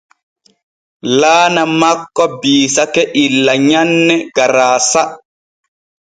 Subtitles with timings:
[1.19, 5.01] Laana makko biisake illa nyanne garaasa.